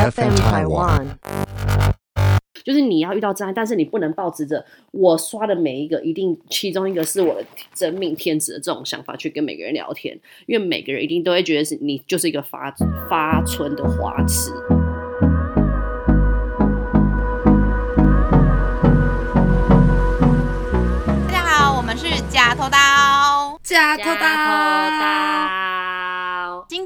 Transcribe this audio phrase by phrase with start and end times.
[0.00, 1.06] FM Taiwan。
[2.62, 7.44] 就是你要遇到真爱，但是你不能抱持着我刷的每一个一定其中一个是我的
[7.74, 12.70] 真命天子的这种想法去跟每个人聊天，因为每个人一定都会觉得是你就是一个发
[13.08, 14.52] 发春的花痴。
[21.26, 23.58] 大家好，我们是假头刀。
[23.62, 25.69] 假头刀，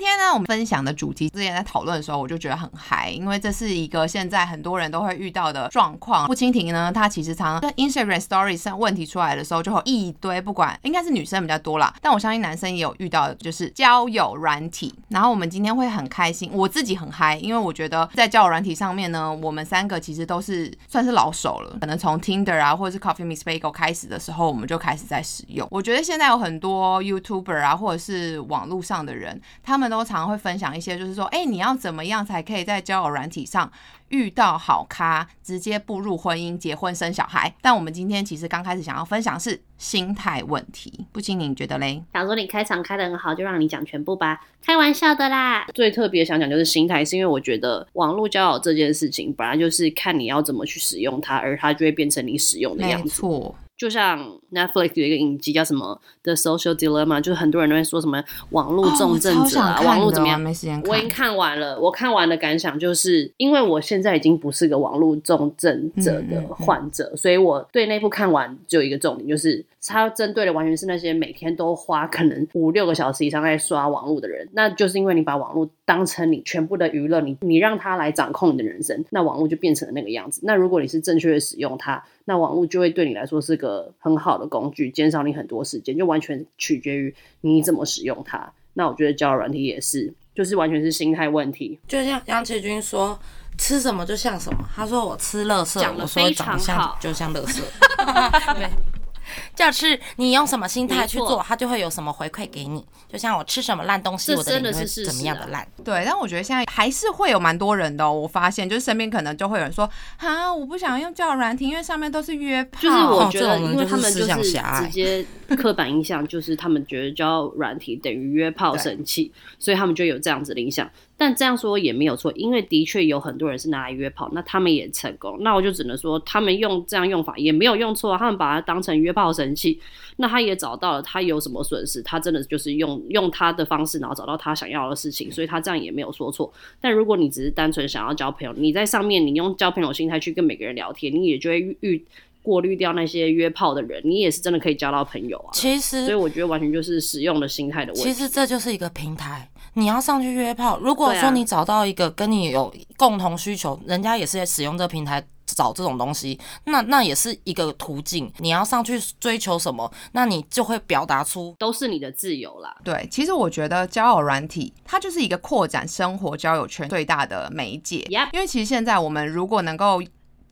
[0.05, 6.27] 今天呢，我们分享的主题，之前在讨论的时候，我就觉得很嗨，因为这是一个现在很多人都会遇到的状况。
[6.27, 14.95] 不蜻蜓呢，它其实常常在 Instagram Story 上问题出来的时候，就会一堆，不管应该是女生比较多啦，但我相信男生也有遇到，就是交友软体。
[15.09, 25.67] 然后我们今天会很开心，我自己很嗨，因为我觉得在交友软体上面呢，我们三个其实都是算是老手了，可能从 Tinder 啊，或者是 Coffee Miss Bagel 开始的时候，我们就开始在使用。
[25.71, 33.71] 我觉得现在有很多 YouTuber 啊，或者是网络上的人，他们都常常会分享一些，就是说，哎、你要怎么样才可以在交友软体上
[34.09, 37.55] 遇到好咖，直接步入婚姻、结婚、生小孩？
[37.63, 42.03] 但我们今天其实刚开始想要分享是心态问题，不清你觉得嘞？
[42.13, 44.45] 想说你开场开的很好，就让你讲全部吧。
[44.65, 45.67] 开玩笑的啦。
[45.75, 53.05] 最特别想讲就是心态，是因为我觉得网络交友这件事情本来就是看你要怎么去使用它，而它就会变成你使用的样子。
[53.05, 54.21] 没错，就像
[54.53, 60.41] Netflix 有一个影集叫什么《The Social Dilemma》，就是很多人都会说什么网络重症者啊，网络怎么样？
[60.41, 60.91] 没时间看。
[60.91, 80.41] 我已经看完了，我看完的感想就是，因为我现在已经不是个网络重症者的患者，所以我对那部看完就有一个重点，就是它针对的完全是那些每天都花可能五六个小时以上在刷网络的人，那就是因为你把网络当成你全部的娱乐，你你让它来掌控你的人生，那网络就变成了那个样子。
[80.45, 88.53] 那如果你是正确的使用它，那网络就会对你来说是个很好的工具，减少你很多时间，就完全取决于你怎么使用它。
[88.73, 91.79] 那我觉得交友软体也是，就是完全是心态问题。
[91.87, 93.19] 就像杨奇军说，
[93.59, 94.59] 吃什么就像什么。
[94.75, 97.61] 他说我吃乐色我说非常长得像好就像垃圾。
[99.57, 102.85] 对，就是你用什么心态去做，他就会有什么回馈给你。
[103.09, 105.69] 就像我吃什么烂东西，我的脸会真的是怎么样的啊烂。
[105.85, 108.13] 对，但我觉得现在还是会有蛮多人的、哦。
[108.13, 112.81] 我发现，就是身边可能就会有人说，啊，我不想用交友软体，因为上面都是约炮。
[112.81, 115.25] 就是我觉得，因为他们就是思想狭隘直接
[115.57, 120.91] 刻板印象，就是他们觉得交友软体等于约炮神器，所以他们就有这样子的印象。
[121.17, 125.37] 但这样说也没有错，因为的确有很多人是拿来约炮，那他们也成功。
[125.41, 129.81] 那我就只能说，他们用这样用法也没有用错啊，他们把它当成约炮神器，
[130.17, 136.53] 那他也找到了他有什么损失，他真的就是用用他的方式，然后找到他想要的事情，所以他这样也没有说错。
[136.81, 142.05] 但如果你只是单纯想要交朋友，你在上面你用交朋友心态去跟每个人聊天，你也就会遇
[142.43, 145.51] 过滤掉那些约炮的人，你也是真的可以交到朋友啊。
[145.53, 148.13] 其实所以，我觉得完全就是使用的心态的问题。
[148.13, 149.49] 其实这就是一个平台。
[149.75, 158.33] 你要上去约炮，如果说你找到一个跟你有共同需求，人家也是在使用这个平台找这种东西，那那也是一个途径。
[158.39, 162.75] 你要上去追求什么，那你就会表达出都是你的自由啦。
[162.83, 168.07] 对，其实我觉得交友软体它就是一个扩展生活交友圈最大的媒介。
[168.33, 170.03] 因为其实现在我们如果能够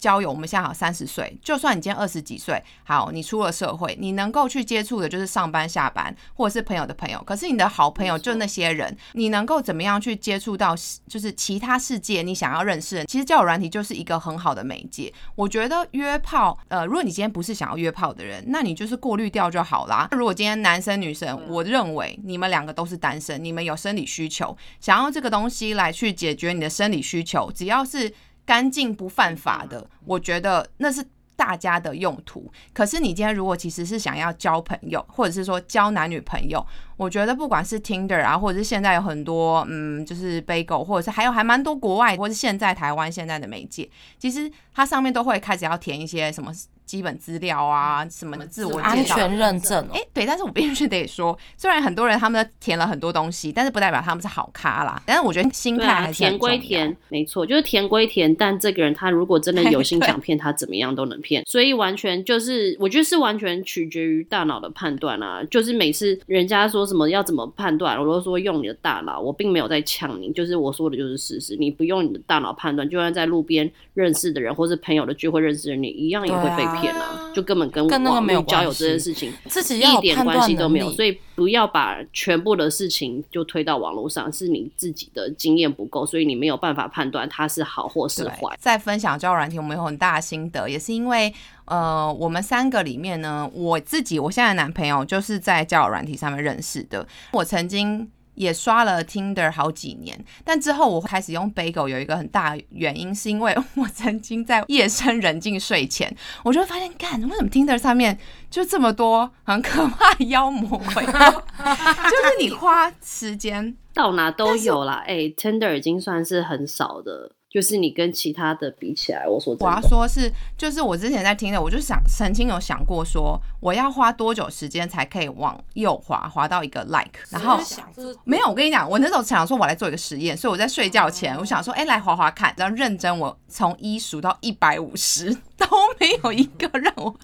[0.03, 7.23] 交友，我们现在好三十岁，就算你今天二十几岁，好，你出了社会，你能够去接触的就是上班、下班，或者是朋友的朋友。
[7.25, 10.75] 可是你的好朋友就那些人，你能够怎么样去接触到
[11.07, 13.05] 就是其他世界你想要认识的？
[13.05, 15.15] 其实交友软体就是一个很好的媒介。
[15.37, 20.09] 我觉得约炮，呃，如果你今天不是想要约炮的人，那你就是过滤掉就好啦。
[20.11, 28.13] 如果今天男生女生，我认为你们两个都是单身，你们有生理需求，想要这个东西来去解决你的生理需求，只要是
[28.45, 31.05] 干净不犯法的，我觉得那是。
[31.35, 36.65] 大家的用途，可是你今天如果其实是想要交朋友，或者是说交男女朋友，
[36.97, 46.53] 我觉得不管是 Tinder 啊，或者是现在有很多嗯，就是 Bagel，或者是还有还蛮多国外或者是现在台湾现在的媒介，其实它上面都会开始要填一些什么
[46.93, 48.83] 基本资料啊，什么自我介绍。
[48.83, 50.01] 安全认证哦哎、。
[50.13, 55.03] 对，但是我必须得说，虽然很多人他们填了很多东西，但是不代表他们是好咖啦。
[55.07, 58.35] 但是我觉得心态还是填很重要归填，没错，就是填归填。
[58.35, 61.43] 但这个人他如果真的有心 想骗，他怎么样都能骗。
[61.47, 65.43] 所以完全就是，我觉得是完全取决于大脑的判断啊。
[65.51, 71.57] 就是每次人家说什么要怎么判断，我都说用你的大脑，我并没有在呛你，就是我说的就是事实。
[71.57, 77.31] 你不用你的大脑判断，就算在路边认识的人或是朋友的聚会认识的人，你一样也会被骗啊。
[77.33, 88.55] 就根本跟跟那个没有交友这件事情自己要一点关系都没有，所以不要把全部的事情就推到网络上，是你自己的经验不够，所以你没有办法判断它是好或是坏。
[88.59, 91.33] 在分享交友软体，我们有很大的心得，也是因为
[91.65, 97.07] 呃，我们三个里面呢，我自己我现在的男朋友就是在交友软体上面认识的。
[97.33, 98.07] 我曾经
[98.43, 108.19] 也刷了 Tinder 好几年，但之后我开始用 Bagel 有一个很大的原因，是因为我曾经在夜深人静睡前，我就会发现，干为什么 Tinder 上面
[108.51, 111.31] 就这么多很可怕的妖魔鬼怪？
[112.11, 115.03] 就是你花时间到哪都有啦。
[115.07, 135.67] 哎、，Tinder 已经算是很少的，就是你跟其他的比起来，我说我要，说是，就是我之前在听的，我就想曾经有想过说，我要花多久时间才可以往右滑，滑到一个 like，然后想就是没有，我跟你讲，我那时候想说，我来做一个实验，所以我在睡觉前，我想说，哎、来滑滑看，然后认真，我从一数到一百五十，都
[136.01, 137.15] 没有一个让我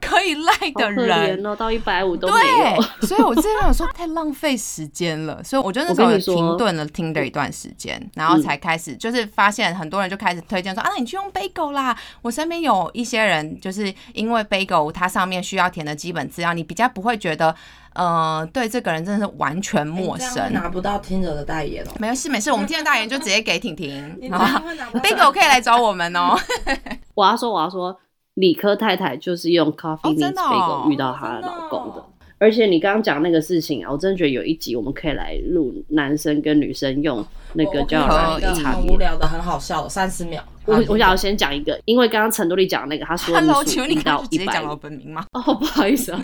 [0.00, 1.38] 可以赖的人。
[1.38, 2.40] 怜哦，到一百五都没有。
[2.40, 11.96] 对， 所以我之前想说太浪费时间了，所以我就那时候停顿了 Tinder 一段时间，然后才开始就是发现很多人就开始推荐说啊，你去用 Bagel 啦。
[12.22, 17.54] 我身边有一些人就是因为 Bagel 它上面需要填的基本资料，你比较不会觉得
[17.94, 20.52] 呃对这个人真的是完全陌生。
[20.52, 21.90] 拿不到听者的代言哦。
[21.98, 26.36] 没事没事，我们今天的代言就直接给婷婷， 你好吧会拿不到？Bagel 可以来找我们哦。
[27.14, 27.96] 我要说，我要说，
[28.34, 32.04] 理科太太就是用 Coffee 哦 Meets 真的哦 Bagel 遇到她的老公的。
[32.38, 38.98] 而且你刚刚讲那个事情啊，我真的觉得有一集我们可以来录男生跟女生用那个交友软件差别很无。
[38.98, 40.42] 聊的、很好笑的，三十秒。
[40.66, 45.22] 我我想要先讲一个，因为刚刚陈多丽讲那个，他说你数请问你一到一百讲我本名吗？
[45.32, 46.18] 哦，不好意思啊，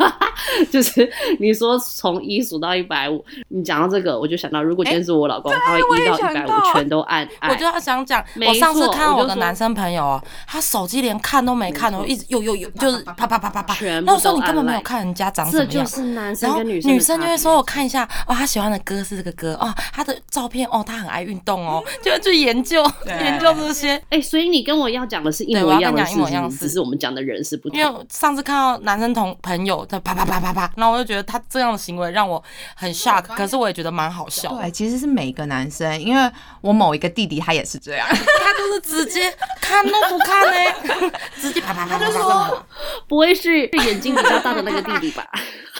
[0.70, 7.48] 就是你说从一数到一百五，你讲到这个，我就想到，如果今天是我老公，他会一到一百五全都按爱。
[7.48, 13.74] 我就要想讲，没我上次看到我的男生朋友哦，他手机连看都没看哦，一直有有有，就是啪啪啪啪啪。
[13.74, 15.84] 全部那我说你根本没有看人家长什这么样。
[15.86, 24.00] 就是男生然后跟女生女生就会说：“我看一下哦，他喜欢的歌是这个歌哦，他的照片哦，他很爱运动哦，就会去研究 研究这些。
[24.10, 27.84] 哎、所以你跟我要讲的是一对我要模一样的事跟你讲一模一样的情，只是我们讲的人是不同因。
[27.84, 32.42] 为上次看到男生同朋友在啪啪啪啪啪，然后我就觉得他这样的行为让我
[32.74, 34.62] 很 shock，可是我也觉得蛮好笑的。
[34.62, 36.30] 对，其实是每个男生，因为
[36.60, 42.66] 我某一个弟弟他也是这样， 他就是直接 看都不看呢，直接啪啪啪啪啪啪。
[43.08, 45.28] 不会是眼睛比较大的那个弟弟吧？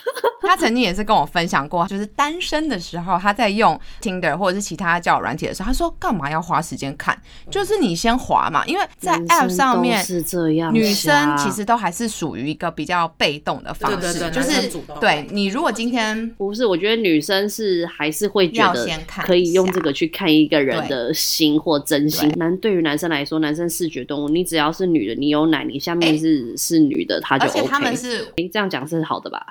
[0.42, 7.16] 他曾经也是跟我分享过，就是单身的时候他在用 Tinder 或者是其他交友软体的时候，他说干嘛要花时间看？
[7.50, 18.88] 就是你先滑嘛，因为在 App 上面是这样，女生其实都还是属于一个比较被动的方式，就是主动对你如果今天不是，我觉得女生是还是会觉要得
[19.22, 22.36] 可以用这个去看一个人的心或真心对。
[22.38, 27.60] 男对于男生来说，男生视觉动物，你只要是女的，你有奶，你下面是、是女的，他就而 OK。
[27.60, 29.46] 且他们是诶这样讲是好的吧？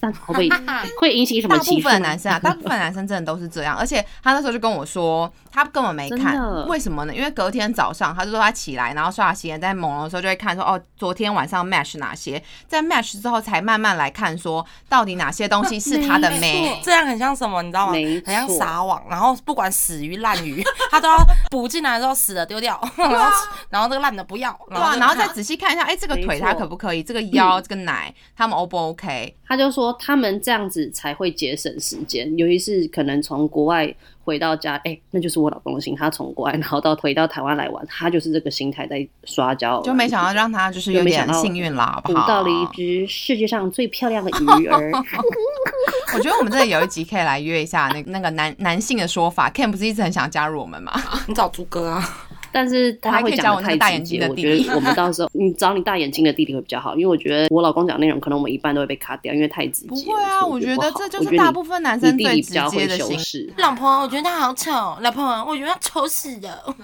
[0.00, 0.50] 这样会不会
[0.98, 1.80] 会引起什么大部？
[1.80, 7.14] 分的男生啊，大部分男生真的都是这样， 而且他那时候就跟我说，他根本没看为什么呢？
[7.14, 16.80] 因为隔天早上他就说他起来，然后刷牙洗脸，在朦胧的时候就会看说，哦，昨天晚上 match 哪些，在 match 之后才慢慢来看说，到底哪些东西是他的没妹错。
[16.84, 17.92] 这样很像什么，你知道吗？
[17.92, 21.16] 很像撒网，然后不管死鱼烂鱼，他都要
[21.50, 23.30] 补进来之后死的丢掉， 然后
[23.70, 27.02] 然后这个烂的不要，对啊，然后再仔细看一下，哎、这个腿他可不可以？
[27.02, 29.36] 这个腰、 这个奶，他们 O 不 OK？
[29.48, 42.22] 他就说他们这样子才会节省时间，尤其是可能从国外回到家，哎、那就是我老公的心，他从国外然后到回到台湾来玩，他就是这个心态在刷胶，就没想到让他就是有点幸运啦，好不好？
[42.22, 44.90] 捕到了一只世界上最漂亮的鱼儿。
[46.14, 49.50] 我觉得我们这里有一集可以来约一下那那个男男性的说法。
[49.50, 50.92] Ken 不是一直很想加入我们吗？
[51.26, 52.25] 你找猪哥啊，
[52.56, 59.88] 但是我还可以他会讲我那个大太直接，眼睛的弟我觉弟得我们到时候你找你大眼睛的弟弟会比较好，因为我觉得我老公讲的内容可能我们一半都会被卡掉，因为太直接。
[59.88, 63.18] 不会啊，我觉得这就是大部分男生弟最直弟比较会接的心。
[63.18, 63.52] 修饰。
[63.58, 64.70] 老婆，我觉得他好丑，
[65.02, 66.74] 老婆，我觉得他丑死了，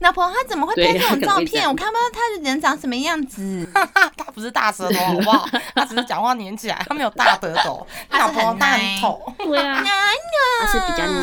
[0.00, 1.68] 老婆，他怎么会拍这种照片？
[1.68, 3.68] 我看不到他的人长什么样子。
[4.16, 5.46] 他不是大舌头好不好？
[5.74, 9.84] 他只是讲话黏起来，他没有大舌头， 老婆他很丑，对啊，
[10.62, 11.20] 他是比较嗯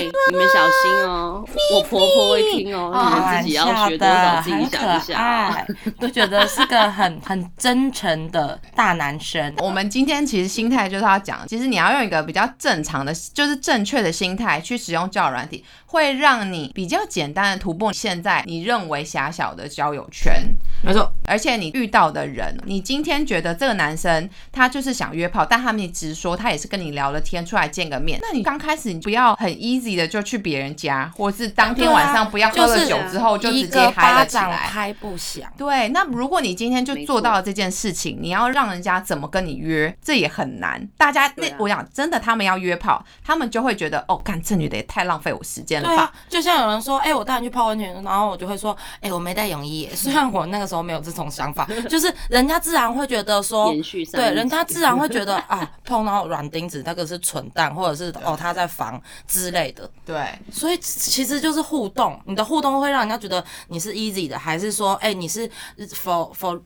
[0.00, 5.16] 你们小心哦，我婆婆会听哦，你们自己要学多少，自己想一下哦。
[5.16, 5.66] 爱，
[6.00, 9.52] 就觉得是个很很真诚的大男生。
[9.58, 20.34] 我们今天其实心态就是要讲，其实你要用一个比较正常的，就是正确的心态去使用交友软体，会让你比较简单的突破现在你认为狭小的交友圈。
[20.82, 28.18] 没错，而且你遇到的人，你今天觉得这个男生他就是想约炮，但他没直说，他也是跟你聊了天，出来见个面。
[28.20, 34.42] 那你刚开始你不要很 easy 的就去别人家，或是当天晚上不要喝了酒之后就直接嗨了起来。
[34.42, 35.48] 掌拍不响。
[35.56, 40.84] 对，那如果你今天就做到了这件事情，你要让人家怎么跟你约，这也很难。
[40.96, 49.88] 大家那、啊我想真的，他们要约炮，他们就会觉得哦，干这女的也太浪费我时间了吧对啊？，就像有人说，哎、我带你去泡温泉，然后我就会说，哎、我没带泳衣。
[49.94, 59.88] 虽然我那个时候没有这种想法， 就是人家自然会觉得说，延续对，人家自然会觉得 啊，碰到软钉子那个是蠢蛋，或者是哦他在防之类的。
[60.04, 65.48] 对，所以其实就是互动，你的互动会让人家觉得你是 easy 的，还是说，哎、你是
[65.78, 66.60] for for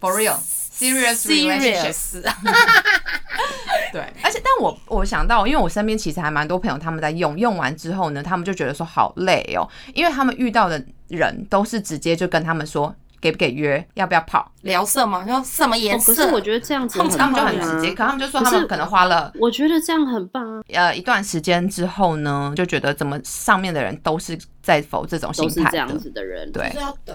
[0.00, 0.36] for real
[0.72, 2.22] serious serious？
[3.92, 15.26] 对，而且但我我想到，因为我身边其实还蛮多朋友他们在用，用完之后呢，他们就觉得说好累哦，因为他们遇到的人都是直接就跟他们说给不给约，要不要跑，聊色吗？
[15.26, 16.26] 说什么颜哦可色？
[16.26, 26.50] 是我觉得这样子很他们就棒啊很直接，可他们就说他们可能花了我觉得这样很棒啊，呃一段时间之后呢，就觉得怎么上面的人都是在否这种心都是这样，子的人。
[26.52, 26.72] 对。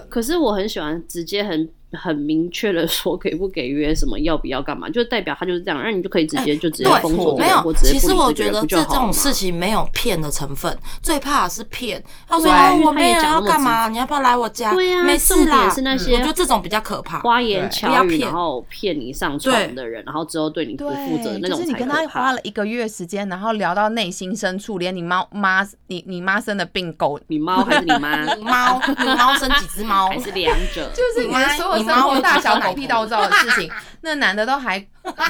[0.08, 12.02] 可是我很喜欢直接很很明确的说给不给约，什么要不要干嘛，就代表他就是这样，那你就可以直接就直接对封锁这没有其实我觉得这种事情没有骗的成分，最怕的是骗。
[12.28, 12.50] 他说
[12.84, 14.72] 我没有要干嘛，你要不要来我家？
[14.72, 15.70] 对啊没事重点啦。
[15.70, 17.20] 是那些我觉得这种比较可怕。
[17.20, 30.08] 花言巧语，然后骗你上床的人，然后之后对你不负责的那种才就是你跟他花了一个月时间，然后聊到内心深处，连你猫妈你你妈生的病狗，你猫还是你妈， 你猫，你猫生几只猫？
[30.08, 30.90] 还是两者？
[30.94, 33.70] 就是你的所有生活大小狗屁倒灶的事情，
[34.02, 34.84] 那男的都还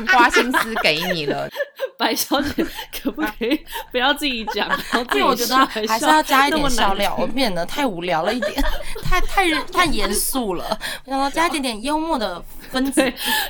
[0.08, 1.48] 花心思给你了。
[1.98, 2.66] 白小姐
[3.02, 3.58] 可不可以
[3.90, 4.68] 不要自己讲？
[5.10, 8.52] 所以我觉得还是要加一点那么难笑料，我变得太无聊了一点，
[9.02, 10.78] 太太太严肃了。
[11.06, 13.02] 我想说加一点点幽默的分子。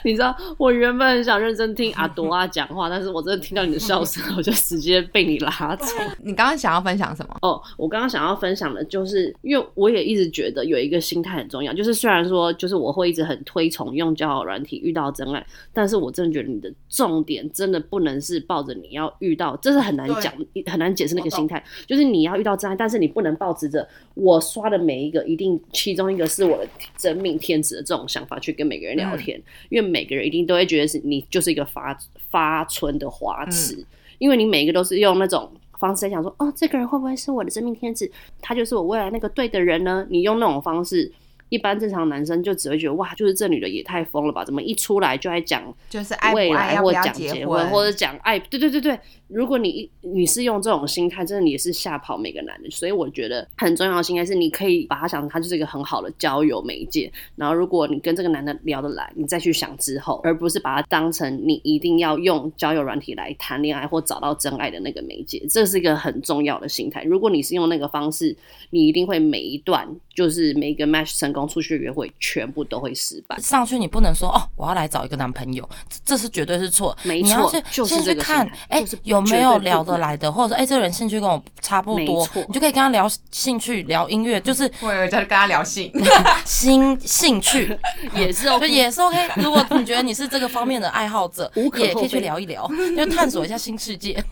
[0.05, 5.87] 你知道，我原本很想认真听阿朵啊讲话，但是我真的听到你的笑声，我就直接被你拉走。
[6.23, 7.37] 你刚刚想要分享什么？
[7.43, 20.33] 哦，我刚刚想要分享的就是，因为我也一直觉得有一个心态很重要，就是虽然说，就是我会一直很推崇用交友软体遇到真爱，但是我真的觉得你的重点真的不能是抱着你要遇到，这是很难讲，
[20.65, 31.97] 很难解释那个心态，就是你要遇到真爱，但是你不能抱持着我刷的每一个一定其中一个是我的真命天子的这种想法去跟每个人聊天，因为每个人一定都会觉得是你就是一个发
[32.31, 33.85] 发春的花痴，
[34.17, 38.11] 因为你每一个都是用那种方式在想说，哦，这个人会不会是我的真命天子？
[38.41, 40.07] 他就是我未来那个对的人呢？
[40.09, 41.13] 你用那种方式，
[41.49, 44.45] 一般正常男生就只会觉得，哇，就是这女的也太疯了吧？
[44.45, 48.39] 怎么一出来就爱讲就是爱未来或讲结婚，或者讲爱？
[48.39, 48.99] 对对对对，
[49.29, 52.71] 如果你一你是用这种心态，真的你也是吓跑每个男的。
[52.71, 57.11] 所以我觉得很重要的心态是，你可以把他想成他就是一个很好的交友媒介。
[57.37, 67.05] 然后如果你跟这个男的聊得来，你再去想之后，而不是把他当成你一定要用交友软体来谈恋爱或找到真爱的那个媒介，这是一个很重要的心态。
[67.05, 68.37] 如果你是用那个方式，
[68.71, 73.39] 你一定会每一段就是每一个 match 成功出去约会，全部都会失败。
[73.39, 76.97] 上去你不能说哦，我要来找一个男朋友，这这是绝对是错。
[77.03, 85.93] 没你要先就是这个去看心态，哎、就是有没有聊得来的，或者说哎、这个人兴趣跟我差不多，你就可以跟他聊兴趣、聊音乐，就是 我以为在跟他聊性。
[86.45, 87.79] 新兴趣
[88.17, 89.29] 也是就 OK，也是 OK。
[89.37, 92.67] 如果你觉得你是这个方面的爱好者也可以去聊一聊，
[92.97, 94.23] 就探索一下新世界，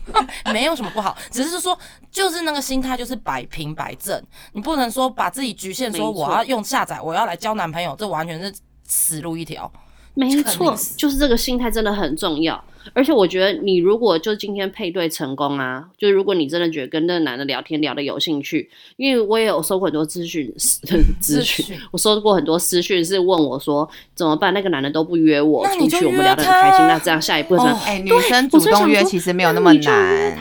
[0.51, 1.15] 没有什么不好。
[1.29, 1.77] 只是说，
[2.09, 4.21] 就是那个心态就是摆平摆正，
[4.53, 9.71] 你不能说把自己局限，说我要用下载，我要来交男朋友，这完全是死路一条。
[10.13, 12.63] 没错，就是这个心态真的很重要。
[12.93, 20.49] 而且我觉得，你如果就今天配对成功啊，就是如果你真的觉得跟那个男的聊天聊得有兴趣，因为我也有收过很多资讯，
[21.19, 27.81] 资讯讯，我收过很多私讯是问我说怎么办，那个男的都不约我出去，我们聊得很开心，那这样下一步怎么办？
[27.85, 30.37] 哎、女生主动约其实没有那么难。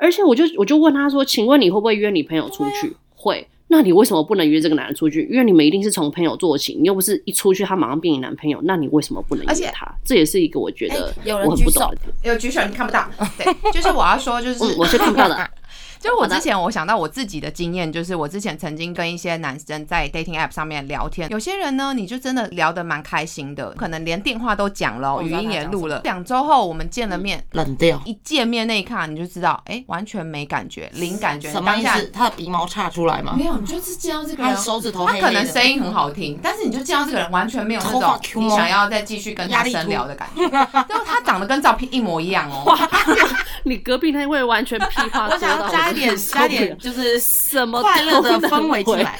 [0.00, 3.48] 而且我就我就问他说：“请问你会不会约你朋友出去？”会。
[3.70, 5.28] 那你为什么不能约这个男人出去？
[5.30, 9.86] 因为你们一定是从朋友做起，你又不是一出去他马上变你男朋友，那你为什么不能约他？
[10.04, 12.32] 这也是一个我觉得哎有人我很不举手懂的点。
[12.34, 15.50] 有举手你看不到，对，就是我要说，就是、 嗯，我是看不到的。
[16.00, 26.00] 就我之前我想到我自己的经验，就是我之前曾经跟一些男生在 dating app 上面聊天，有些人呢，你就真的聊得蛮开心的，可能连电话都讲了语音也录了。
[26.04, 31.50] 两周后我们见了面，冷掉，一见面那一刻你就知道，哎、完全没感觉，零感觉。
[31.50, 32.10] 什么意当下思？
[32.12, 33.44] 他的鼻毛岔出来吗没？
[33.44, 40.46] 有，你就是见到这个他人，手指头他可能声音很好听，但是你就见到这个人完全没有那种你想要再继续跟他深聊的感觉。
[40.48, 42.76] 然后他长得跟照片一模一样哦。
[43.64, 49.18] 你隔壁那位完全屁话 我想要加一点 加点就是什么快乐的氛围进来。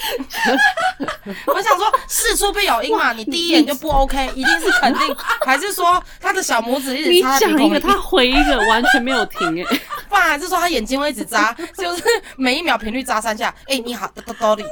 [1.46, 7.56] 我想说事出必有因嘛，你第一眼就不 OK，一定是肯定， 还是说他的小拇指一直你插在里？
[7.56, 9.64] 讲一个，他回一个，完全没有停哎。
[9.66, 9.78] 不
[10.18, 12.02] 不然还是说他眼睛会一直眨， 就是
[12.36, 13.54] 每一秒频率眨三下。
[13.68, 14.64] 哎、你好，多多里，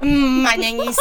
[0.00, 0.98] 嗯，My name is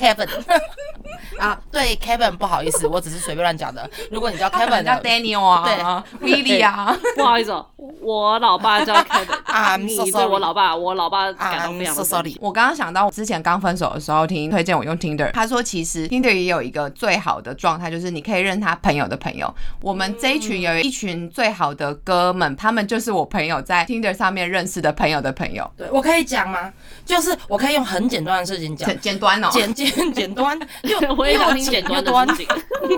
[0.00, 0.28] Kevin。
[1.38, 3.88] 啊，对，Kevin，不好意思，我只是随便乱讲的。
[4.10, 7.66] 如果你叫 Kevin 叫 Daniel 啊，Willie 啊， 不好意思哦，
[8.00, 12.36] 我老爸叫 Kevin，I'm 你 so 对 sorry 我老爸，我老爸感到非常 sorry。
[12.40, 19.52] 我刚刚想到，我之前刚分手的时候听推荐我用 Tinder，他说其实 Tinder 也有一个最好的状态，就是你可以认他朋友的朋友。
[19.80, 25.68] 我们这一群有一群最好的哥们，他们就是我朋友在 Tinder 上面认识的朋友的朋友。
[25.76, 26.72] 对，我可以讲吗？
[27.04, 32.48] 就是我可以用很简单的事情讲，简 简短哦，简简简短， 又我也又简又短的事情。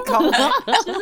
[0.05, 0.51] 搞的，
[0.85, 1.01] 就是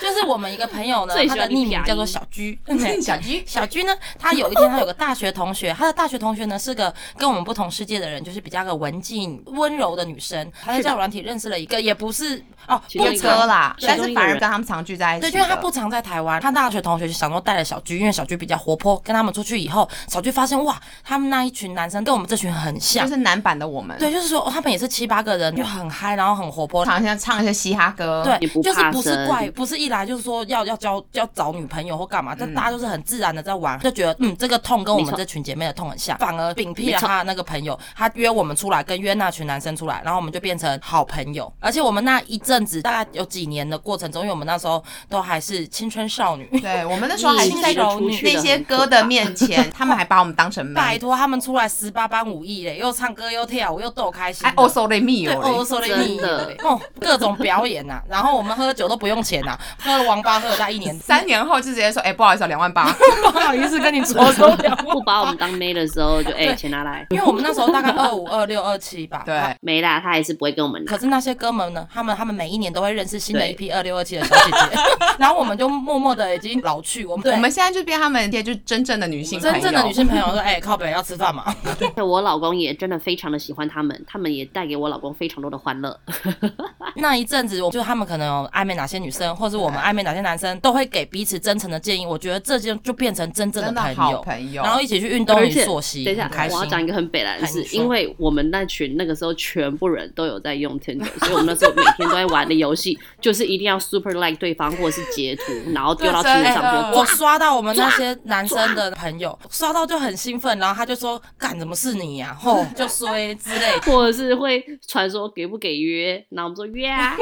[0.00, 2.58] 就是我们一个朋友呢他的欢匿名叫做小居，
[3.00, 10.50] 小居小居呢，他有一天他有个大学同学，他的大学同学呢是个跟我们不同世界的人，就是比较个文静温柔的女生。
[10.64, 15.38] 他在交友软体认识了一个，也不是哦，不长哥啦，但是反而跟他们常聚在一起对，的。
[15.38, 23.10] 因为他不常在台湾，他大学同学就想说带了小居，因为小居比较活泼，跟他们出去以后，小居发现哇，他们那一群男生跟我们这群很像就。
[23.10, 46.46] 是男版的我们，对，就是说、哦他们也是七八个人，就很嗨，然后很活泼，常常唱一些嘻哈歌，对就是不是怪，不是一来就是说要要交要找女朋友或干嘛，嗯但大家就是很自然的在玩，就觉得嗯这个痛跟我们这群姐妹的痛很像，反而屏弃了他的那个朋友，他约我们出来跟约那群男生出来，然后我们就变成好朋友，而且我们那一阵子大概有几年的过程中，因为我们那时候都还是青春少女。
[46.60, 54.48] 对，我们那时候还一在那些歌的面前， 他们还把我们当成妹，拜托，他们出来十八般武艺嘞，又唱歌又跳舞又逗开心的。
[54.48, 62.92] 哎，哦，so they me 对，哦哦，说的真的哦，各种表演呐、然后我们喝酒都不用钱呐、喝了王八喝了大一年，三年后就直接说，哎，不好意思啊，两万八，
[63.32, 69.22] 不好意思跟你说收两不把我们当妹的时候就，哎钱拿来，因为我们那时候大概二五、二六、二七吧。
[69.24, 69.36] 对。
[69.60, 70.98] 没啦，他还是不会跟我们拿可。
[70.98, 71.86] 是那些哥们呢？
[71.92, 74.78] 他们他们每一年都会认识新的一批二六二七的小姐姐，
[75.18, 77.04] 然后我们就默默的已经老去。
[77.04, 81.44] 我们我们现在就变他们一些就是真正的女性真正的女性朋友说：“哎、 靠北要吃饭嘛
[82.04, 85.98] 我老公也真的非常的喜欢他们，他们也带给我老公非常多的欢乐。
[86.96, 92.06] ”那一阵子，我就他们可能有暧昧哪些女生，或者我们暧昧哪些男生，都会给彼此真诚的建议。
[92.06, 96.70] 我觉得这就就变成真正的好朋友，朋友，然后一起去运动与而且，等一下开，心我要。
[96.70, 113.78] 讲一个很北来的事因为我们那群那个时候全部人都有在用 Tinder，所以我们那时候每天都在玩的游戏就是一定要 super like 对方或者是截图，然后丢到对真 Tinder 上说我刷到我们那些男生的朋友，刷到就很兴奋，然后他就说：“干，怎么是你呀、吼， 就衰之类。
[113.78, 113.80] 的。
[113.90, 117.16] 或者是会传说给不给约，然后我们说约啊，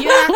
[0.00, 0.28] 约啊。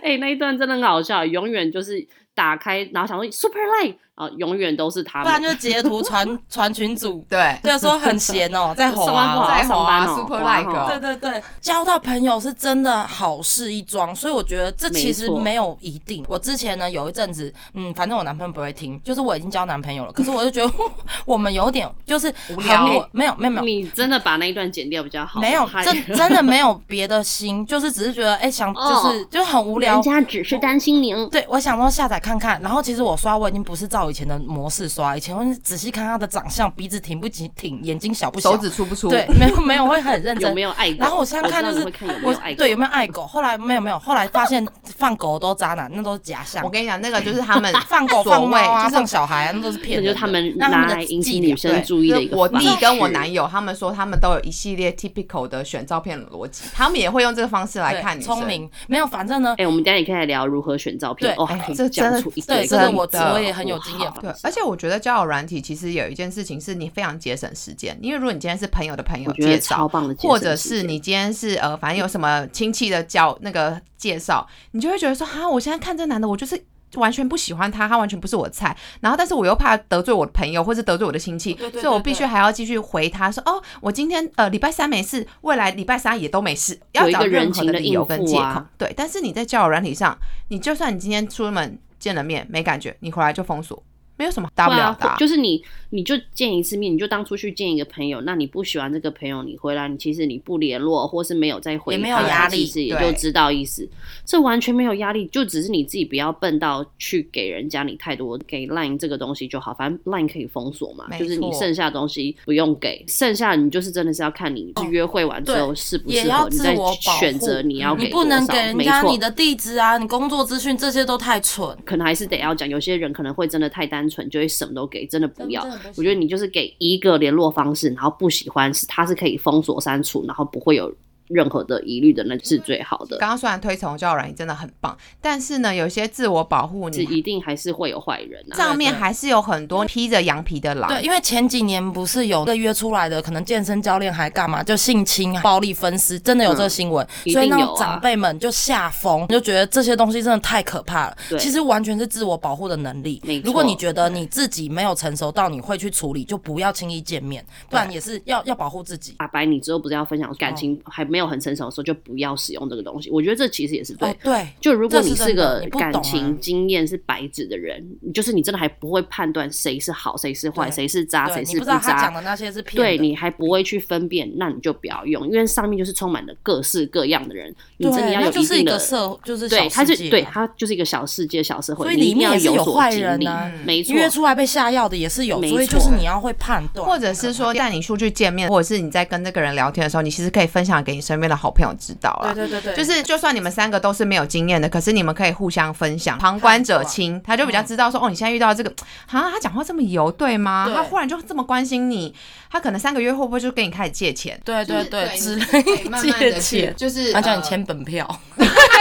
[0.02, 5.48] 哎、那一段真的很好笑，永远就是打开，然后想说 super like，然后永远都是他不然们。
[5.50, 9.58] 就截图传 传群组，对，就说很闲哦，在吼上班不好啊。
[9.58, 16.24] 在红啊，super 哇 like，哦对对对，交到朋友是真的好事一桩，所以我觉得这其实没有一定。
[16.28, 20.72] 我之前呢有一阵子，嗯，反正我男朋友不会听，就是我已经交男朋友了，可是我就觉得
[21.24, 25.40] 我们有点就是无聊没有没有没有你真的把那一段剪掉比较好。
[25.40, 30.02] 没有还真真的没有 别的心，就是只是觉得哎、想就是、哦就很无聊人。
[30.02, 31.28] 家只是担心您。
[31.30, 39.08] 对，我想说下载看看，然后其实我刷我已经不是照以前的模式刷，以前会仔细看他的长相，鼻子挺不挺，挺眼睛小不小，手指粗不粗？
[39.08, 40.58] 对，没有没有会很认真 有没。
[40.60, 40.96] 有爱狗？
[40.98, 41.84] 然后我现在看就是
[42.22, 42.34] 我。
[42.56, 46.70] 对有没有爱狗，后来没有没有，后来发现放狗都渣男，那都是假象我。
[46.70, 58.34] 跟你讲，那个就是他们 放狗放猫啊，放小孩啊，那都是骗人就是他们拿来引起女生注意的一个我弟跟我男友，他们说他们都有一系列 typical 的选照片的逻辑，他们也会用这个方式来看女生。
[58.34, 61.34] 聪明，没有，反正呢，哎、我们等下也可以来聊如何选照片。
[61.34, 64.12] 对哦，哎可以这真的讲出一对这个我真的我也很有经验。
[64.20, 76.64] 对，而且我觉得交友软体其实有一件事情是你非常节省时间，因为如果你今天是朋友的朋友介绍，超棒的或者是你今天是呃，反正有什么亲戚的交那个介绍，你就会觉得说，哈，我现在看这男的，我就是。
[76.94, 78.74] 完全不喜欢他，他完全不是我的菜。
[79.00, 88.62] 然后，但是我又怕得罪我的朋友，或是得罪我的亲戚，对对对所以我必须还要继续回他说，哦，我今天呃礼拜三没事，未来礼拜三也都没事，要找任何人情的理由跟借口。
[88.78, 90.16] 对，但是你在交友软体上，
[90.48, 93.82] 你就算你今天出门见了面没感觉，你回来就封锁，
[94.18, 98.20] 没有什么大不了的、就是你，你就见一次面，你就当出去见一个朋友。
[98.20, 103.88] 那你不喜欢这个朋友，你回来，你其实你不联络，或是没有再回他，也没有压力他其实也就知道意思。
[104.24, 121.76] 这完全没有压力，就只是你自己不要笨到去给人家你太多给 Line 这个东西就好，反正 Line 可以封锁嘛，就是你剩下的东西不用给，剩下你就是真的是要看你是约会完之后对适不也要适合，你再自我选择你要给你不能多少给人没错家你的地址啊，你工作资讯这些都太蠢。
[121.84, 125.66] 可能还是得要讲，有些人可能会真的太单纯，就会什么都给，真的不要。
[125.96, 130.94] 我觉得你就是给一个联络方式，然后不喜欢是他是可以封锁删除，然后不会有
[131.28, 133.18] 任何的疑虑的，那是最好的。
[133.18, 138.56] 刚刚虽然推崇交友软件真的很棒，但是呢，有一些自我保护，你是一定还是会有坏人啊。
[138.56, 140.88] 上面还是有很多披着羊皮的狼。
[140.90, 151.16] 对，因为前几年不是有个约出来的，可能健身教练还干嘛，就性侵、暴力分尸，真的有这个新闻，所以那种长辈们就吓疯，就觉得这些东西真的太可怕了。
[151.38, 153.20] 其实完全是自我保护的能力。
[153.44, 159.14] 如果你觉得你自己没有成熟到你会去处理，就不要轻易见面，不然也是要要保护自己。
[159.18, 163.10] 阿白，你之后不是要分享感情还没有很成熟的时候，就不要使用这个东西。
[163.10, 164.16] 我觉得这其实也是对。
[164.22, 171.78] 对，就如果你是个感情经验是白纸的人，就是你真的还不会判断谁是好，谁是坏，谁是渣，谁是不渣。
[171.80, 172.76] 讲的那些是骗。
[172.76, 177.54] 对你还不会去分辨，那你就不要用，因为上面就是充满了各式各样的人。
[177.76, 183.50] 你真的要有一定的社，就是对，他是对他就是一个小世界、小社会，所以里面也是有坏人啊。
[183.64, 192.34] 没错，约出来被下药的也是有，所以就是你要会判断，或者是说带你出去见面，或者是你在跟那个人聊天的时候，你其实可以分享给你身边的好朋友知道了。
[192.34, 198.70] 对对对对，就是就算你们三个都是没有经验的，可是你们可以互相分享，旁观者清，他就比较知道说，哦，你现在遇到这个，
[199.06, 200.70] 啊，他讲话这么油，对吗？
[200.74, 202.14] 他忽然就这么关心你，
[202.50, 204.38] 他可能三个月会不会就跟你开始借钱？
[204.44, 205.62] 对对对，之类
[206.02, 208.06] 借钱，就是他叫你签本票。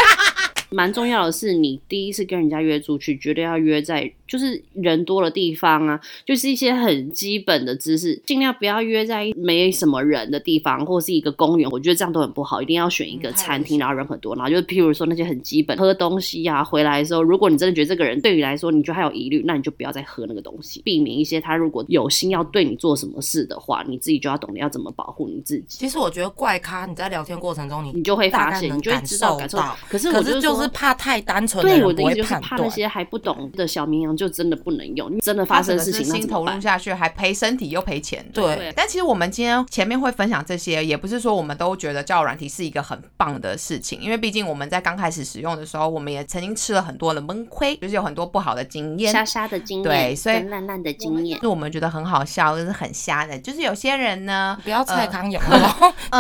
[0.69, 11.69] 蛮重要的是，你第一次跟人家约出去，绝对要约在就是人多的地方啊，就是一些很基本的知识，尽量不要约在没什么人的地方，或是一个公园。
[11.69, 25.65] 我觉得这样都很不好，一定要选一个餐厅，然后人很多，然后就譬如说那些很基本喝东西呀，回来的时候，如果你真的觉得这个人对你来说，你觉得他有疑虑，那你就不要再喝那个东西，避免一些他如果有心要对你做什么事的话，你自己就要懂得要怎么保护你自己。
[25.79, 29.77] 其实我觉得怪咖，你在聊天过程中，你你就会发现，你就会知道感受到。
[29.89, 38.25] 可是我就是就是怕太单纯，对我的意思就是怕那些还不懂的小绵羊就真的不能用，真的发生事情心投入下去，还赔身体又赔钱。
[38.33, 55.41] 对，但其实我们今天前面会分享这些，也不是说我们都觉得交友软体是一个很棒的事情，因为毕竟我们在刚开始使用的时候，我们也曾经吃了很多的闷亏，就是有很多不好的经验，瞎瞎的经验，对，所以烂烂的经验，是我们觉得很好笑，就是很瞎的，就是有些人呢，不要蔡康永，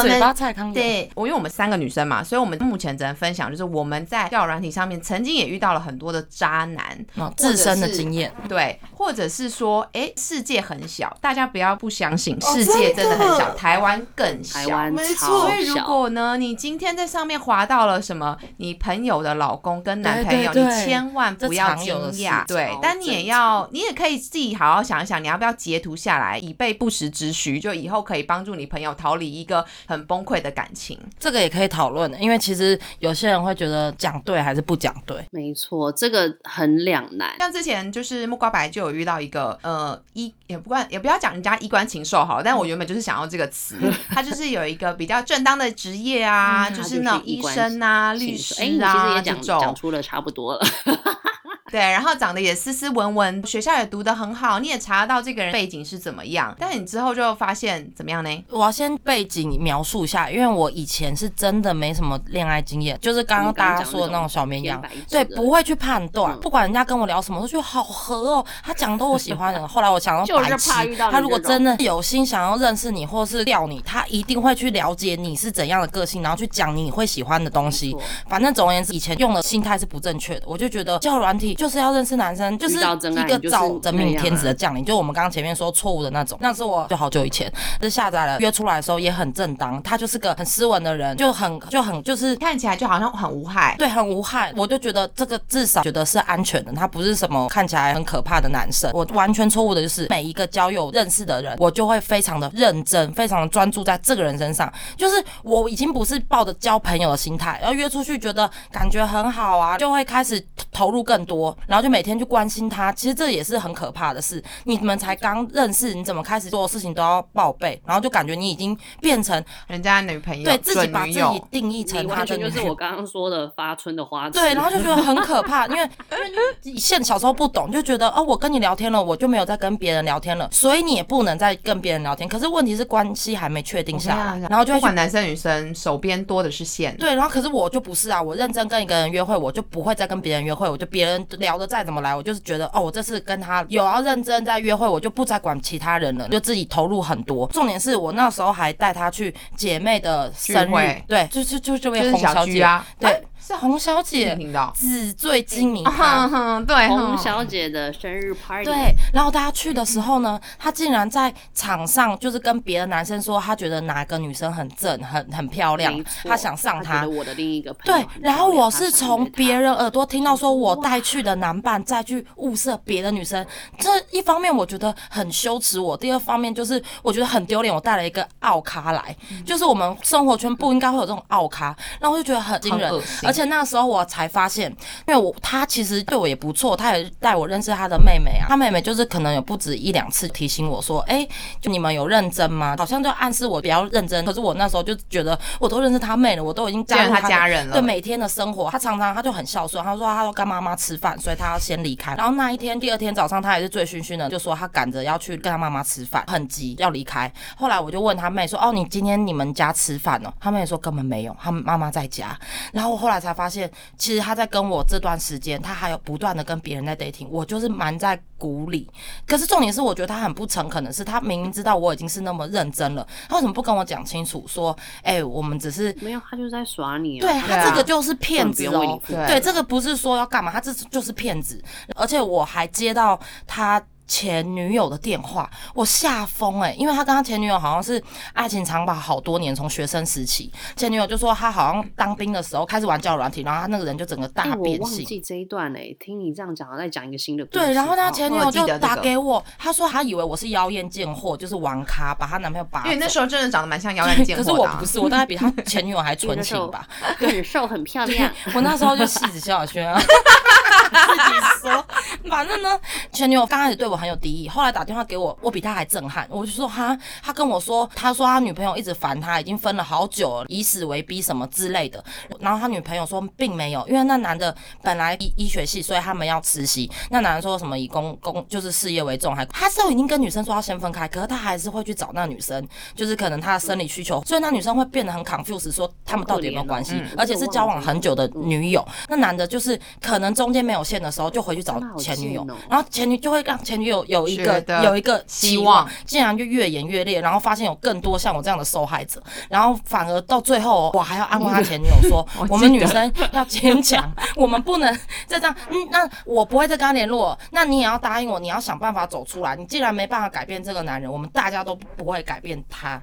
[0.01, 0.73] 嘴巴蔡康永。
[0.73, 15.41] 对，我因为我们三个女生嘛，所以我们目前只能分享，就是我们在交友软体上面曾经也遇到了很多的渣男，自身的经验，对，或者是说，哎，世界很小，大家不要不相信，世界真的很小，台湾更小，台湾没错。
[15.41, 30.99] 所以如果呢，你今天在上面滑到了什么，你朋友的老公跟男朋友，你千万不要惊讶，对，但你也要，你也可以自己好好想一想，你要不要截图下来，以备不时之需，就以后可以帮助你朋友逃离一个很崩溃的感情。
[31.19, 37.35] 这个也可以讨论的，因为其实有些人会觉得讲对还是不讲对，没错，这个很两难。
[37.39, 43.75] 像之前就是木瓜白就有遇到一个呃衣也不管也不要讲人家衣冠禽兽好，但我原本就是想要这个词，
[44.09, 50.61] 他就是有一个比较正当的职业啊，就是那种医生啊、律师啊这种，讲出了差不多了。
[51.69, 56.55] 对，然后长得也斯斯文文，学校也读得很好，你也查得到这个人背景是怎么样。
[56.57, 58.45] 但你之后就发现怎么样呢？
[58.49, 69.67] 我要先背景描述一下，因为我以前是真的没什么恋爱经验，就是刚刚大家说的那种小绵羊，对，不会去判断，不管人家跟我聊什么，都觉得好合哦，他讲的都我喜欢的。
[69.67, 70.71] 后来我想到白痴，
[71.11, 77.93] 他如果真的有心想要认识你，或是钓你，他一定会去了解你是怎样的个性，然后去讲你会喜欢的东西。
[78.29, 81.56] 反正总而言之，以前用的心态是不正确的，我就觉得交友软体。
[81.57, 86.37] 就是要认识男生，就是一个找真命天子的降临，就我们刚刚前面说错误的那种。
[86.39, 94.53] 那是我就好久以前是下载了，约出来的时候也很正当，他就是个很斯文的人，就很就很就是看起来就好像很无害，对，很无害。
[94.55, 98.91] 我就觉得这个至少觉得是安全的，他不是什么看起来很可怕的男生。
[98.93, 111.46] 我完全错误的就是每一个交友认识的人，我就会非常的认真，非常的专注在这个人身上，就是我已经不是抱着交朋友的心态，然后约出去觉得感觉很好啊，就会开始投入更多。
[111.67, 114.43] 然后就每天去关心他，其实这也是很可怕的事。
[114.63, 124.29] 你们才刚认识，你怎么开始做事情都要报备，然后就感觉你已经变成人家女朋友，对自己把自己定义成他的，就是我刚刚说的发春的花。
[124.29, 132.27] 对，然后就觉得很可怕，因为因为现小时候不懂，就觉得哦，我跟你聊天了，我就没有再跟别人聊天了，所以你也不能再跟别人聊天。
[132.27, 136.95] 可是问题是关系还没确定下来，然后就不管男生女生，手边多的是线。
[136.97, 147.47] 对，然后可是我就不是啊，我认真跟一个人约会，我就不会再跟别人约会，我就别人聊的再怎么来，我就是觉得哦，我这次跟他有要认真在约会，我就不再管其他人了，就自己投入很多。
[147.47, 152.65] 重点是我那时候还带他去姐妹的生日，对，就就就这位红小姐，
[152.99, 153.26] 对。
[153.47, 154.73] 是洪小姐听到。
[154.75, 156.27] 纸醉金迷哼她。
[156.27, 167.07] 哼，对，洪小姐的生日 party，对，然后大家去的时候呢，她竟然在场上就是跟别的男生说，她觉得哪个女生很正、很很漂亮她想上她她。
[167.07, 173.45] 我的另一个朋友对，然后我是从别，人耳朵听到说我带去的男伴再去物色别的女生，
[173.77, 182.91] 这一方面我觉得很羞耻我，第二方面就是我觉得很丢脸，我带了一个奥咖来，就是我们生活圈不应该会有这种奥咖，然后我就觉得很惊人
[183.23, 184.69] 而且那时候我才发现，
[185.07, 191.27] 因为我他其实对我也不错，他也带我认识他的妹妹啊，他妹妹就是可能有不止一两次提醒我说，哎、
[191.61, 192.75] 就你们有认真吗？
[192.77, 202.15] 好像就暗示我比较认真，可是我那时候就觉得我都认识他妹了，我都已经加入见他家人了对每天的生活，他常常他就很孝顺，他说他要跟妈妈吃饭，所以他要先离开。
[202.15, 207.31] 然后那一天，第二天早上他也是醉醺醺的，就说他赶着要去跟他妈妈吃饭，很急要离开。
[207.55, 212.37] 后来我就问他妹说：“哦，你今天你们家吃饭哦？”他妹说根本没有，他妈妈在家。
[212.71, 218.89] 然后我后来才发现，其实他在跟我这段时间，他还有不断的跟别人在 dating，我就是瞒在鼓里。
[219.25, 224.43] 可是重点是，我觉得他很不诚恳的是，他明明知道我已经是那么认真了，他为什么不跟我讲清楚？
[224.47, 227.21] 说，哎、我们只是没有，他就是在耍你啊。
[227.21, 231.63] 对对他啊这个就是骗子哦对，这个不是说要干嘛，他这就是骗子，
[231.95, 233.81] 而且我还接到他。
[234.07, 236.73] 前女友的电话，我吓疯哎！
[236.73, 238.01] 因为他跟他前女友好像是
[238.33, 244.83] 爱情长跑好多年，从学生时期，前女友就说他好像当兵的时候开始玩交友软体，然后他那个人就整个哎，大我变性。
[244.83, 247.59] 忘记这一段嘞，听你这样讲，再讲一个新的故事。
[247.59, 252.83] 对，然后他哦前女友就打给我，他说他以为我是妖艳贱货，就是玩咖，把她男朋友拔。
[252.85, 256.87] 因为那时候真的长得蛮像妖艳贱可货的啊、是我不是，我大概比他前女友还纯情吧。
[257.17, 258.31] 很瘦很漂亮。
[258.55, 259.99] 我那时候就戏子萧亚轩啊，
[260.89, 261.85] 自己说。
[262.29, 262.79] 反正呢，
[263.11, 266.27] 前女友刚开始对我很有敌意，后来打电话给我，我比他还震撼。
[266.29, 272.03] 我就说哈，他跟我说，他说他女朋友一直烦他，已经分了好久了，以死为逼什么之类的。
[272.39, 276.89] 然后他女朋友说并没有，因为那男的本来医医学系，所以他们要实习。
[277.09, 288.85] 那男的说什么以工工就是事业为重，还他是已经跟女生说要先分开，可是他还是会去找那女生，就是可能他的生理需求，所以那女生会变得很 confuse，说他们到底有没有关系，而且是交往很久的女友。
[289.07, 304.93] 那男的就是可能中间没有线的时候，就回去找前女友哦，然后前女就会让前女友有一个有一个希希望竟然就越演越烈，然后发现有更多像我这样的受害者，然后反而到最后，我还要安慰他前女友说 我们女生要坚强， 我们不能
[305.25, 305.55] 再这样。
[305.69, 309.55] 嗯，那我不会再跟他联络，那你也要答应我，你要想办法走出来。
[309.55, 313.01] 你既然没办法改变这个男人，我们大家都不会改变他。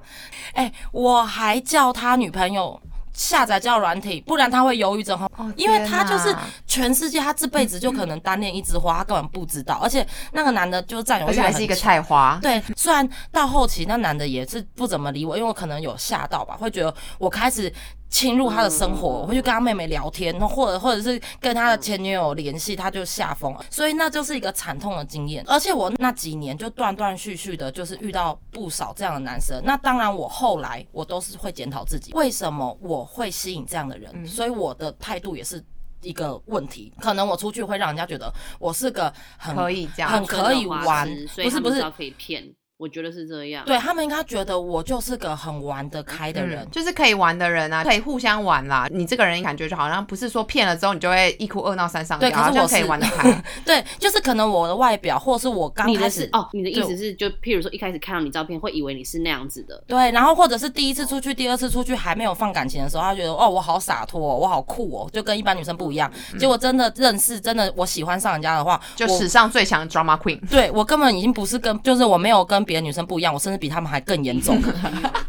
[0.53, 2.79] 哎、我还叫他女朋友。
[3.15, 5.19] 下载交友软体，不然他会忧郁症。
[5.19, 6.35] 哦因为他就是
[6.67, 9.79] 全世界，他这辈子就可能单恋一枝花，他根本不知道。
[9.81, 12.37] 而且那个男的就是占有欲而且还是一个菜花。
[12.41, 17.71] 对，虽然到后期那男的也是不怎么理我，因为我可能有吓到吧，会觉得我开始
[18.09, 23.65] 侵入他的生活，我会去跟他妹妹聊天，或者或者是跟他的前女友联系，他就吓疯了。
[23.69, 25.43] 所以那就是一个惨痛的经验。
[25.47, 29.61] 而且我那几年就断断续续的，就是遇到不少这样的男生。
[29.65, 35.63] 那当然，我后来我都是会检讨自己，为什么我会吸引这样的人，所以我的态度也是。
[36.01, 42.43] 一个问题，可能我出去会让人家觉得我是个很可以这样很可以玩，不是不是可以骗。
[42.77, 43.63] 我觉得是这样。
[43.65, 48.87] 对他们应该觉得我就是个很玩得开的人嗯，，就是可以玩的人啊，可以互相玩啦。
[48.91, 53.43] 你这个人感觉就好像不是说骗了之后你就会一哭二闹三上吊，对可是我是好像可以玩得开。
[53.65, 66.11] 对，就是可能我的外表，或是我刚开始哦，你的意思是就譬如说一开始看到你照片会以为你是那样子的，对，然后或者是第一次出去、第二次出去还没有放感情的时候，他觉得哦，我好洒脱、哦，我好酷哦，就跟一般女生不一样。
[66.37, 70.39] 结果真的认识，真的我喜欢上人家的话，就史上最强 drama queen。
[70.49, 74.59] 对我根本已经不是跟，就是我没有跟别的女生不一样，我甚至比他们还更严重。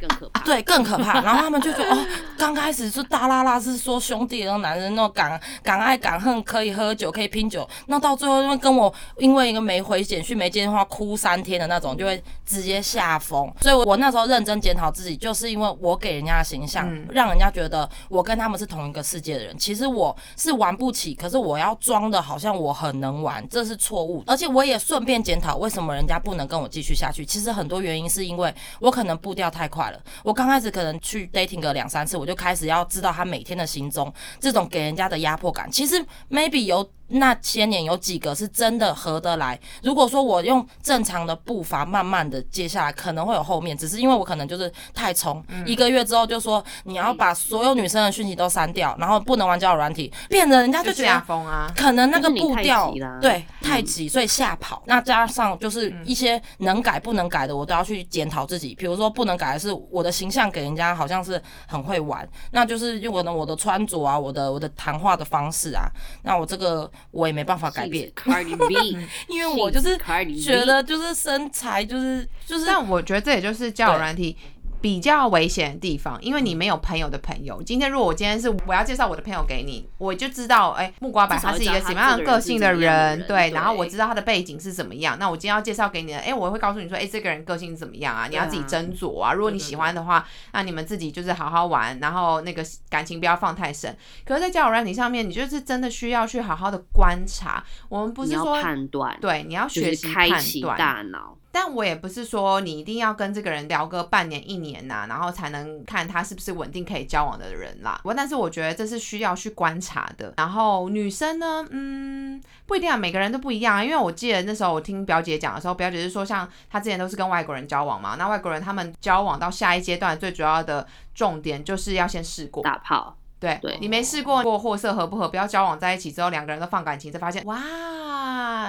[0.01, 0.40] 更可怕。
[0.44, 1.20] 对，更可怕。
[1.22, 2.07] 然后他们就觉得哦，
[2.38, 7.68] 刚开始是大拉拉是说兄弟的那种男人，那种敢敢爱敢恨，可以喝酒，可以拼酒。
[7.87, 13.53] 那到最后，因为跟我因为一个没回简讯、没接电话，哭三天的那种，就会直接吓疯。
[13.61, 19.57] 所以我，我那时候认真检讨自己，就是因为我给人家的形象，嗯让人家觉得我跟他们是同一个世界的人。
[19.59, 24.22] 其实我是玩不起，可是我要装的好像我很能玩，这是错误。
[24.27, 27.25] 而且我也顺便检讨，为什么人家不能跟我继续下去？
[27.26, 30.00] 其实很多原因是因为我可能步调太快了。
[30.22, 39.58] 我刚开始可能去 dating 个两三次，我就开始要知道他每天的行踪，这种给人家的压迫感，其实 maybe 有那些年有几个是真的合得来。
[39.82, 51.20] 如果说我用正常的步伐慢慢的接下来，可能会有后面，只是因为我可能就是太冲，一个月之后就说你要把所有女生的讯息都删掉， 然后不能玩交友软体，变得人家就觉得。
[51.26, 54.82] 风啊，可能那个步调对太急，所以吓跑。
[54.86, 58.74] 那加上就是一些能改不能改的，我都要去检讨自己。
[58.74, 65.88] 比如说不能改的是我的形象给人家好像是很会玩，那就是因为我的我的穿着啊，我的我的谈话的方式啊，
[66.22, 69.96] 那我这个我也没办法改变，Cardi B， 因为我就是
[70.42, 74.37] 觉得就是身材就是就是但我觉得这也就是交友软体
[74.80, 77.62] 比较危险的地方，因为你没有朋友的朋友。
[77.62, 85.18] 今天如果我今天是我要介绍我的朋友给你，我就知道，哎、木瓜白他是一个什么样的个性的人，人对，然后我知道他的背景是怎么样。
[85.18, 88.26] 那我今天要介绍给你的，哎、我会告诉你说，哎、这个人个性怎么样啊？
[88.28, 89.32] 你要自己斟酌啊。
[89.32, 93.96] 如果你喜欢的话，那你们自己就是好好玩，然后那个感情不要放太深。
[94.24, 97.64] 可是，在交友软体上面，你就是真的需要去好好的观察。
[97.88, 100.78] 我们不是说判断，对，你要学习判开启断。
[100.78, 101.36] 大脑。
[101.58, 107.98] 但我也不是说你一定要跟这个人聊个半年一年呐、然后才能看他是不是稳定可以交往的人啦。
[108.04, 110.34] 我但是我觉得这是需要去观察的。
[110.36, 113.82] 然后女生呢，嗯，不一定啊，每个人都不一样啊。
[113.82, 122.62] 因为我记得那时候我听表姐讲的时候，表姐是说，像她之前都是跟外国人交往嘛，那外国人他们交往到下一阶段最主要的重点就是要先试过。
[122.62, 127.58] 打炮，对，对你没试过过货色合不合，不要交往在一起之后，两个人都放感情，才发现哇，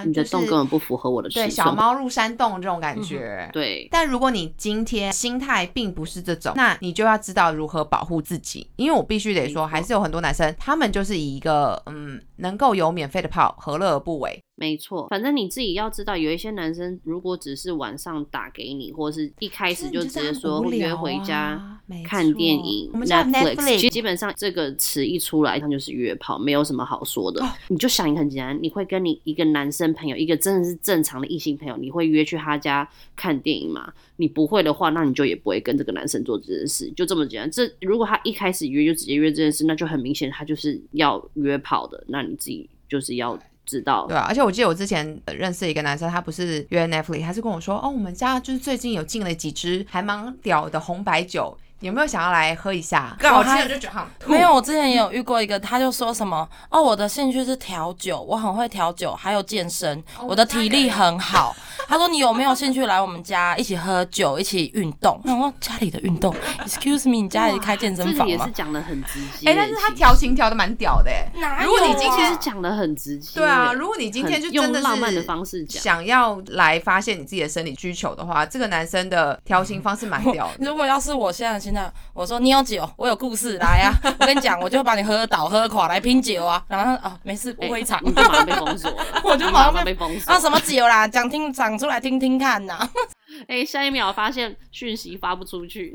[0.06, 3.50] 你的洞根本不符合我的尺对，小猫入山洞这种感觉。
[3.54, 8.70] 对，但如果你今天心态并不是这种，那你就要知道如何保护自己。
[8.76, 14.40] 因为我必须得说，还是有很多男生，他们就是以一个嗯，能够有免费的炮，何乐而不为？
[14.60, 27.40] 没错，反正你自己要知道，有一些男生如果只是晚上打给你，或者是一开始就直接说约回家看电影、啊我们叫 Netflix，基本上这个词一出来，它就是约炮，没有什么好说的。
[27.68, 33.94] 你就想很简单，你会跟你一个男生朋友，一个真的是正常的异性朋友，你会约去他家看电影吗？
[34.16, 37.52] 你不会的话，那你就也不会跟这个男生做这件事，就这么简单。
[37.52, 43.38] 这如果他一开始约就直接约这件事，那就很明显他就是要约炮的，那你自己就是要
[43.68, 44.08] 知道。
[44.08, 53.16] 对啊，而且我记得我之前认识一个男生，他不是约 Netflix，他是跟我说，哦，我们家就是最近有进了几支还蛮屌的红白酒，有没有想要来喝一下？
[53.20, 61.56] 干我还我听了就觉得很没有，我之前也有遇过一个，他就说什么哦，我的兴趣是调酒，我很会调酒，还有健身，我的体力很好。
[61.88, 65.22] 他说你有没有兴趣来我们家一起喝酒，一起运动？
[65.26, 66.36] 我说家里的运动
[66.66, 68.52] ，excuse me，你家里开健身房吗这个也是？
[68.52, 69.50] 讲的很直接。
[69.50, 71.32] 哎、但是他调情调的蛮屌的哎。
[71.40, 73.40] 哪如果你今天是讲的很直接。
[73.40, 80.54] 对啊，如果你今天就真的浪漫的方式讲，想要来发现你自己的生理需求的话，这个男生的调情方式蛮屌的。
[80.66, 83.94] 如果要是我现在的心态，我说你有酒，我有故事，来啊！
[84.20, 86.64] 我跟你讲，我就把你喝倒喝垮，来拼酒啊！
[86.68, 88.00] 然后啊，没事，哎误会一场。
[88.04, 90.40] 你就马上被封锁了，我就你马上被被封锁啊。
[90.40, 91.08] 什么酒啦？
[91.08, 92.88] 讲听讲出来听听看呐、
[93.48, 95.94] 哎，下一秒发现讯息发不出去，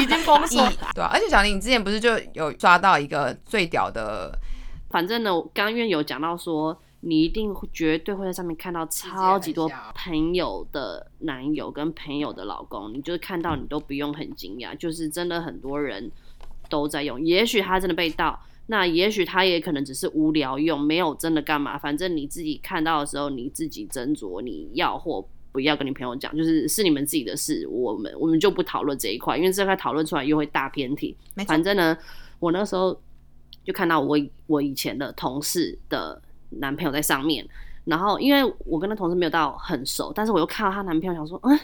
[0.00, 0.68] 已经封锁。
[0.94, 4.32] 对啊，而且小林，你之前不是就有抓到一个最屌的？
[4.90, 16.10] 反正呢，我刚刚因为有讲到说，你一定会绝对会在上面看到超级多朋友的男友跟朋友的老公，你就是看到你都不用很惊讶，就是真的很多人
[16.68, 17.20] 都在用。
[17.24, 21.78] 也许他真的被盗，那也许他也可能只是无聊用，没有真的干嘛。
[21.78, 25.26] 反正你自己看到的时候，你自己斟酌你要或。
[25.52, 31.16] 不要跟你朋友讲，就是是你们自己的事，我们我们就不讨论这一块，因为这块讨论出来又会大偏题。
[31.44, 31.98] 反正呢，
[32.38, 32.96] 我那时候
[33.64, 37.46] 就看到我我以前的同事的男朋友在上面，
[37.84, 41.58] 然后因为我跟那同事没有到很熟，但是我又看到她男朋友，想说，嗯，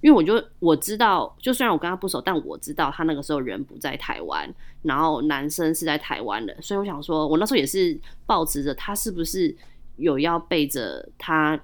[0.00, 4.48] 因为我就我知道，就虽然我跟他不熟，但我知道他那个时候人不在台湾，
[4.82, 9.54] 然后男生是在台湾的，所以我想说，我那时候也是抱持着他是不是
[9.96, 11.58] 有要背着他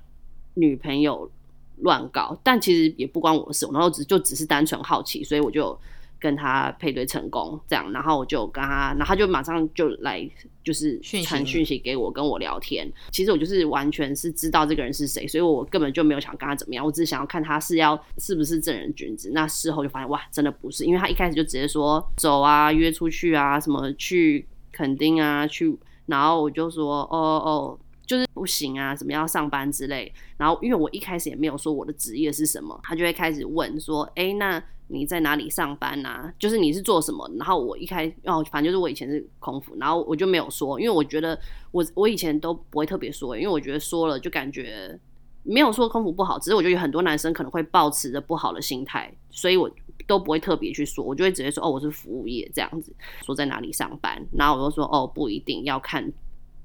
[0.54, 1.30] 女朋友
[1.82, 5.78] 乱搞，但其实也不关我的事，我那时候只就只是单纯好奇，所以我就
[6.20, 10.28] 跟他配对成功，这样，然后我就跟他，然后他就马上就来，
[10.62, 12.90] 就是传讯息给我，跟我聊天。
[13.10, 19.30] 其实我就是完全是知道这个人是谁，所以我根本就没有想跟他怎么样，我只是想要看他是要是不是正人君子。
[19.34, 27.78] 那事后就发现哇，真的不是，因为他一开始就直接说走啊，约出去啊，什么去垦丁啊，去，然后我就说哦哦。
[28.06, 30.12] 就是不行啊，怎么样上班之类。
[30.36, 36.32] 然后因为我一开始也没有说我的职业是什么，他就会开始问说：“哎，那你在哪里上班啊？
[36.38, 41.38] 就是你是做什么？”然后我一开哦，反正就是我以前是空服，然后我就没有说，因为我觉得
[41.70, 44.98] 我我以前都不会特别说，因为我觉得说了就感觉
[45.42, 49.70] 没有说空服不好，只是我觉得有很多男生可能会抱持着不好的心态，所以我
[50.06, 56.12] 都不会特别去说，我就会直接说：“哦，我是服务业这样子，说在哪里上班。”然后我就说：“哦，不一定要看。”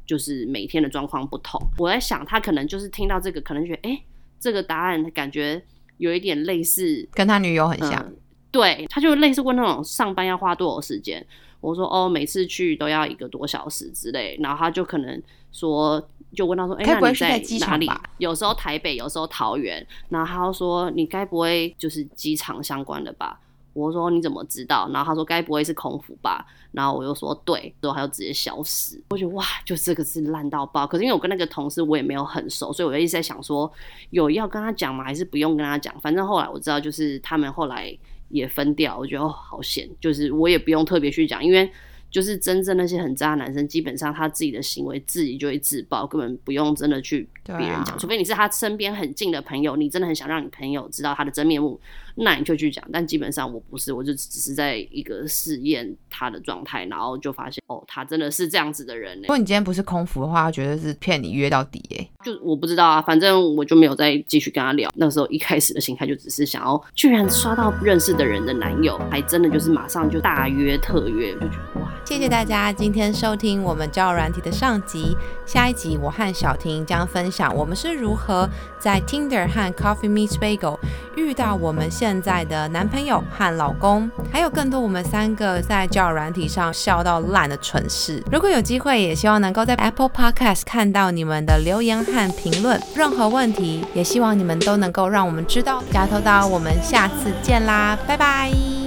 [0.10, 1.62] 就是每天的状况不同。
[1.78, 4.02] 我在想，他可能就是听到这个，可能觉得，哎、
[4.39, 5.62] 这个答案感觉
[5.98, 8.04] 有一点类似，跟他女友很像。
[8.08, 8.15] 嗯
[8.52, 11.24] 对，他就类似问那种上班要花多少时间。
[11.62, 17.88] 我说哦，每次去都要一个多小时之类，然后他就可能说，就问他说，哎、那你在机哪里？
[18.17, 19.86] 有时候台北，有时候桃园。
[20.10, 23.39] 然后他就说，你该不会就是机场相关的吧？
[23.80, 24.89] 我说你怎么知道？
[24.92, 26.46] 然后他说该不会是空腹吧？
[26.72, 29.02] 然后我又说对，之后他就直接消失。
[29.10, 30.86] 我觉得哇，就这个是烂到爆。
[30.86, 33.71] 可是因为我跟那个同事我也没有很熟，所以我就一直在想说，
[34.10, 35.04] 有要跟他讲吗？
[35.04, 35.94] 还是不用跟他讲？
[36.02, 37.98] 反正后来我知道，就是他们后来
[38.30, 41.71] 也分掉，我觉得好险，就是我也不用特别去讲，因为。
[42.10, 51.80] 就是真正那些很渣的男生，基本上他自己的行为自己就会自爆，根本不用真的去对别人讲，啊除非你是他身边很近的朋友，你真的很想让你朋友知道他的真面目，
[52.16, 52.84] 那你就去讲。
[52.92, 62.10] 但基本上我不是，我就只是在一个试验他的状态，然后就发现哦，他真的是这样子的人呢、如果你今天不是空服的话，他绝对是骗你约到底耶。
[62.26, 64.90] 就我不知道啊，反正我就没有再继续跟他聊。
[64.96, 75.15] 那时候一开始的心态就只是想要，居然刷到认识的人的男友，还真的就是马上就大约特约，就觉得哇，谢谢大家今天收听我们交友软体的上集。
[75.45, 80.77] 下一集我和小婷将分享我们是如何在 Tinder 和 Coffee Meets Bagel
[81.15, 88.23] 遇到我们现在的男朋友和老公，还有更多我们三个在交友软体上笑到烂的蠢事。
[88.31, 92.81] 如果有机会，也希望能够在 Apple Podcast 看到你们的留言和评论。
[92.95, 95.83] 任何问题，也希望你们都能够让我们知道。
[95.91, 98.79] 加头刀，我们下次见啦，拜拜。